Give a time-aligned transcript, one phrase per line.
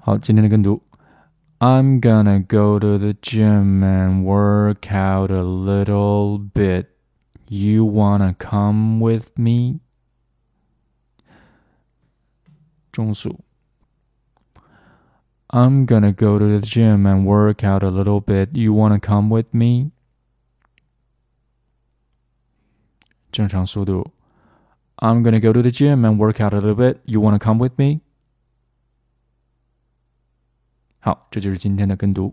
[0.00, 0.82] 好，今天的跟读。
[1.58, 6.86] I'm gonna go to the gym and work out a little bit.
[7.48, 9.80] You wanna come with me?
[12.92, 13.40] 中暑。
[15.48, 18.50] I'm gonna go to the gym and work out a little bit.
[18.52, 19.92] You wanna come with me?
[23.32, 24.12] 正常速度。
[24.96, 26.98] I'm gonna go to the gym and work out a little bit.
[27.04, 28.00] You wanna come with me?
[31.03, 32.31] 好，这就是今天的跟读。